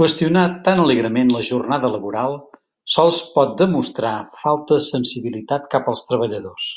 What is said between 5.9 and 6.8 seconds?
als treballadors.